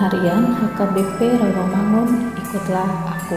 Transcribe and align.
Harian 0.00 0.56
HKBP 0.56 1.36
Rawamangun 1.36 2.32
Ikutlah 2.32 2.88
Aku. 3.20 3.36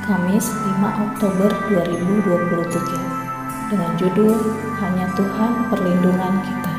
Kamis 0.00 0.48
5 0.64 0.80
Oktober 0.80 1.52
2023 1.68 3.68
dengan 3.68 3.92
judul 4.00 4.32
Hanya 4.80 5.12
Tuhan 5.12 5.68
Perlindungan 5.68 6.40
Kita. 6.40 6.72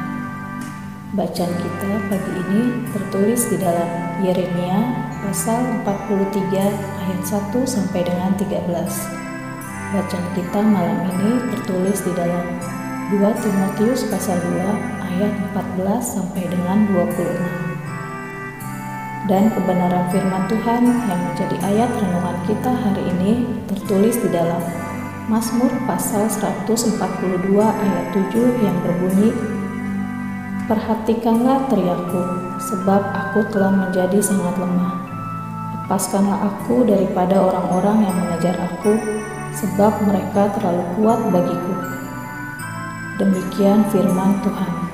Bacaan 1.14 1.54
kita 1.54 1.92
pagi 2.10 2.34
ini 2.34 2.82
tertulis 2.90 3.54
di 3.54 3.62
dalam 3.62 3.86
Yeremia 4.26 4.82
pasal 5.22 5.86
43 5.86 6.50
ayat 6.82 7.22
1 7.22 7.30
sampai 7.70 8.02
dengan 8.02 8.34
13 8.42 8.74
Bacaan 9.94 10.28
kita 10.34 10.66
malam 10.66 11.06
ini 11.14 11.38
tertulis 11.54 12.02
di 12.02 12.10
dalam 12.18 12.58
2 13.14 13.22
Timotius 13.22 14.10
pasal 14.10 14.42
2 14.42 15.14
ayat 15.14 15.34
14 15.78 16.02
sampai 16.02 16.50
dengan 16.50 16.90
26 16.90 17.69
dan 19.30 19.54
kebenaran 19.54 20.10
firman 20.10 20.50
Tuhan 20.50 20.90
yang 20.90 21.22
menjadi 21.22 21.56
ayat 21.62 21.90
renungan 22.02 22.38
kita 22.50 22.72
hari 22.74 23.04
ini 23.14 23.32
tertulis 23.70 24.18
di 24.18 24.30
dalam 24.34 24.58
Mazmur 25.30 25.70
pasal 25.86 26.26
142 26.26 26.98
ayat 27.62 28.06
7 28.10 28.66
yang 28.66 28.74
berbunyi 28.82 29.30
Perhatikanlah 30.66 31.70
teriakku 31.70 32.22
sebab 32.58 33.02
aku 33.02 33.42
telah 33.50 33.74
menjadi 33.74 34.22
sangat 34.22 34.54
lemah. 34.58 35.02
Lepaskanlah 35.78 36.46
aku 36.46 36.86
daripada 36.86 37.42
orang-orang 37.42 38.06
yang 38.06 38.16
mengejar 38.22 38.54
aku 38.58 38.94
sebab 39.54 39.94
mereka 40.06 40.54
terlalu 40.58 40.86
kuat 40.98 41.22
bagiku. 41.34 41.74
Demikian 43.18 43.82
firman 43.90 44.38
Tuhan 44.46 44.89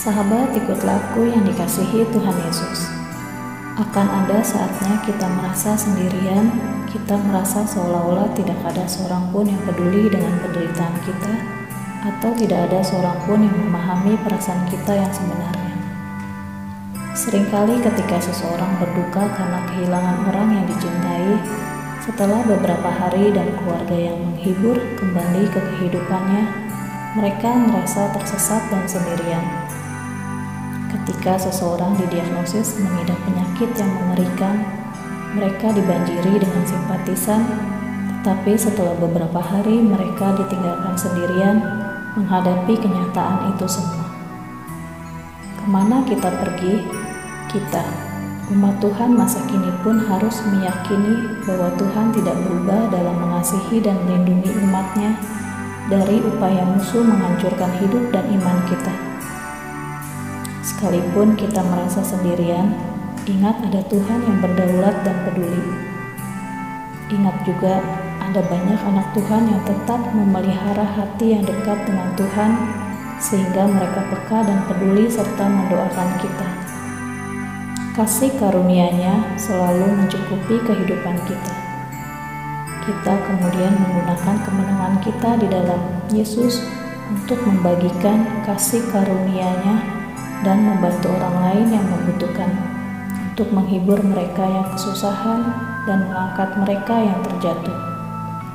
Sahabat 0.00 0.56
ikutlah 0.56 0.96
aku 0.96 1.28
yang 1.28 1.44
dikasihi 1.44 2.08
Tuhan 2.08 2.32
Yesus. 2.48 2.88
Akan 3.76 4.08
ada 4.08 4.40
saatnya 4.40 4.96
kita 5.04 5.28
merasa 5.28 5.76
sendirian, 5.76 6.56
kita 6.88 7.20
merasa 7.20 7.68
seolah-olah 7.68 8.32
tidak 8.32 8.56
ada 8.64 8.88
seorang 8.88 9.28
pun 9.28 9.44
yang 9.44 9.60
peduli 9.68 10.08
dengan 10.08 10.40
penderitaan 10.40 10.96
kita, 11.04 11.34
atau 12.08 12.32
tidak 12.32 12.72
ada 12.72 12.80
seorang 12.80 13.12
pun 13.28 13.44
yang 13.44 13.52
memahami 13.52 14.16
perasaan 14.24 14.64
kita 14.72 15.04
yang 15.04 15.12
sebenarnya. 15.12 15.76
Seringkali 17.12 17.84
ketika 17.84 18.24
seseorang 18.24 18.80
berduka 18.80 19.28
karena 19.36 19.68
kehilangan 19.68 20.16
orang 20.32 20.48
yang 20.48 20.64
dicintai, 20.64 21.32
setelah 22.00 22.40
beberapa 22.48 22.88
hari 22.88 23.36
dan 23.36 23.52
keluarga 23.52 24.00
yang 24.00 24.16
menghibur 24.16 24.80
kembali 24.96 25.44
ke 25.52 25.60
kehidupannya, 25.60 26.48
mereka 27.20 27.52
merasa 27.52 28.08
tersesat 28.16 28.64
dan 28.72 28.88
sendirian. 28.88 29.69
Ketika 31.10 31.50
seseorang 31.50 31.98
didiagnosis 31.98 32.78
mengidap 32.78 33.18
penyakit 33.26 33.66
yang 33.82 33.90
mengerikan, 33.98 34.62
mereka 35.34 35.74
dibanjiri 35.74 36.38
dengan 36.38 36.62
simpatisan, 36.62 37.42
tetapi 38.22 38.54
setelah 38.54 38.94
beberapa 38.94 39.42
hari 39.42 39.82
mereka 39.82 40.38
ditinggalkan 40.38 40.94
sendirian 40.94 41.66
menghadapi 42.14 42.78
kenyataan 42.78 43.50
itu 43.50 43.66
semua. 43.66 44.06
Ke 45.58 45.66
mana 45.66 46.06
kita 46.06 46.30
pergi? 46.30 46.78
Kita, 47.50 47.84
umat 48.54 48.78
Tuhan 48.78 49.10
masa 49.10 49.42
kini 49.50 49.74
pun 49.82 49.98
harus 49.98 50.38
meyakini 50.46 51.42
bahwa 51.42 51.74
Tuhan 51.74 52.14
tidak 52.14 52.38
berubah 52.38 52.86
dalam 52.94 53.18
mengasihi 53.18 53.82
dan 53.82 53.98
melindungi 54.06 54.54
umatnya 54.62 55.18
dari 55.90 56.22
upaya 56.22 56.62
musuh 56.70 57.02
menghancurkan 57.02 57.74
hidup 57.82 58.14
dan 58.14 58.30
iman 58.30 58.62
kita. 58.70 59.09
Sekalipun 60.80 61.36
kita 61.36 61.60
merasa 61.60 62.00
sendirian, 62.00 62.72
ingat 63.28 63.52
ada 63.68 63.84
Tuhan 63.92 64.16
yang 64.24 64.40
berdaulat 64.40 64.96
dan 65.04 65.12
peduli. 65.28 65.60
Ingat 67.12 67.36
juga 67.44 67.84
ada 68.16 68.40
banyak 68.40 68.80
anak 68.88 69.12
Tuhan 69.12 69.44
yang 69.44 69.60
tetap 69.68 70.00
memelihara 70.16 70.80
hati 70.80 71.36
yang 71.36 71.44
dekat 71.44 71.84
dengan 71.84 72.08
Tuhan 72.16 72.50
sehingga 73.20 73.68
mereka 73.68 74.08
peka 74.08 74.40
dan 74.40 74.64
peduli 74.72 75.04
serta 75.04 75.52
mendoakan 75.52 76.10
kita. 76.16 76.48
Kasih 77.92 78.32
karunia-Nya 78.40 79.36
selalu 79.36 79.84
mencukupi 79.84 80.64
kehidupan 80.64 81.20
kita. 81.28 81.54
Kita 82.88 83.14
kemudian 83.28 83.76
menggunakan 83.84 84.36
kemenangan 84.48 84.96
kita 85.04 85.44
di 85.44 85.46
dalam 85.52 85.80
Yesus 86.08 86.64
untuk 87.12 87.36
membagikan 87.44 88.48
kasih 88.48 88.80
karunia-Nya 88.88 89.99
dan 90.40 90.64
membantu 90.64 91.12
orang 91.12 91.36
lain 91.44 91.66
yang 91.80 91.86
membutuhkan 91.88 92.50
untuk 93.32 93.56
menghibur 93.56 94.00
mereka 94.04 94.44
yang 94.44 94.66
kesusahan 94.76 95.40
dan 95.88 96.08
mengangkat 96.08 96.50
mereka 96.60 96.94
yang 97.00 97.18
terjatuh. 97.24 97.78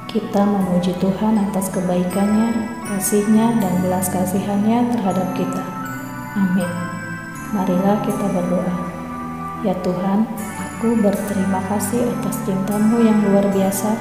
Kita 0.05 0.45
memuji 0.47 0.95
Tuhan 1.01 1.35
atas 1.49 1.73
kebaikannya, 1.75 2.71
kasihnya, 2.87 3.59
dan 3.59 3.73
belas 3.83 4.07
kasihannya 4.13 4.93
terhadap 4.95 5.27
kita. 5.35 5.63
Amin. 6.39 6.71
Marilah 7.51 7.99
kita 8.05 8.25
berdoa. 8.29 8.75
Ya 9.65 9.73
Tuhan, 9.81 10.29
aku 10.61 11.01
berterima 11.01 11.59
kasih 11.67 12.05
atas 12.21 12.37
cintamu 12.45 13.01
yang 13.01 13.25
luar 13.25 13.49
biasa, 13.49 13.91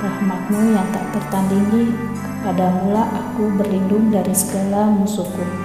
rahmatmu 0.00 0.72
yang 0.72 0.88
tak 0.90 1.06
tertandingi, 1.20 1.92
kepadamulah 2.40 3.06
aku 3.12 3.52
berlindung 3.60 4.08
dari 4.08 4.32
segala 4.32 4.88
musuhku. 4.88 5.63